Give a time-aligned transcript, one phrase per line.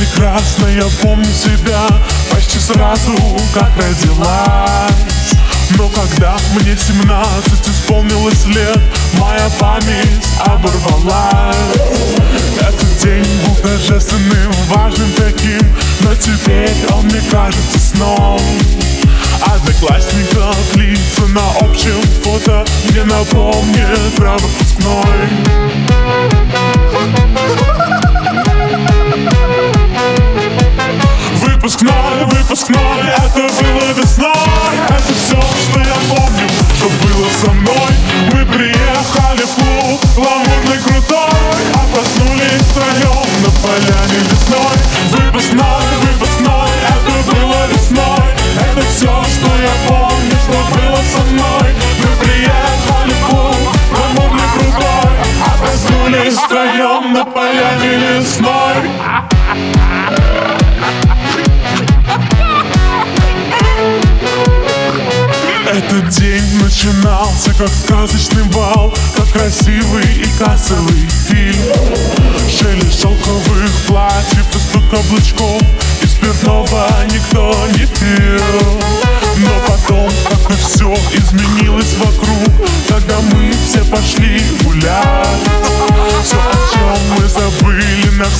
[0.00, 1.86] прекрасно, я помню себя.
[2.30, 3.12] Почти сразу,
[3.52, 5.34] как родилась.
[5.76, 8.80] Но когда мне семнадцать исполнилось лет
[9.18, 11.56] Моя память оборвалась.
[12.58, 15.60] Этот день был торжественным, важным таким
[16.00, 18.40] Но теперь он мне кажется сном.
[19.42, 25.30] Одноклассников лица на общем фото Мне напомнит про Выпускной,
[57.80, 58.90] поляне лесной
[65.72, 71.62] Этот день начинался как сказочный бал Как красивый и кассовый фильм.
[72.48, 75.62] Шелест шелковых платьев и стук каблучков
[76.02, 78.80] И спиртного никто не пил.
[79.38, 82.19] Но потом, как и все изменилось вокруг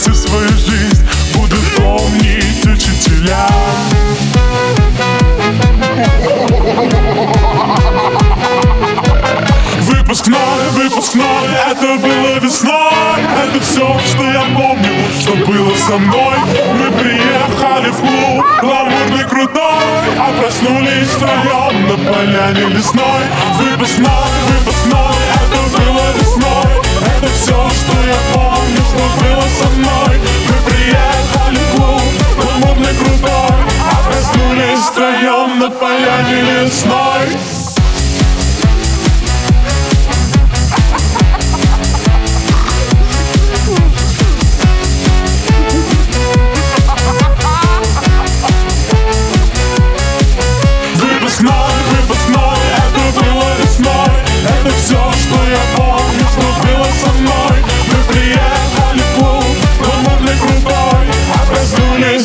[0.01, 3.47] всю свою жизнь Будут помнить учителя.
[9.81, 11.25] Выпускной, выпускной,
[11.70, 13.20] это было весной.
[13.45, 16.37] Это все, что я помню, что было со мной.
[16.79, 19.61] Мы приехали в клуб, гламурный крутой.
[20.19, 23.23] А проснулись втроем на поляне лесной
[23.58, 24.08] Выпускной,
[24.48, 24.70] выпускной,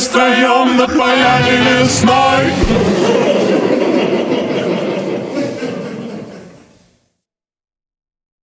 [0.05, 3.24] втроем на поляне лесной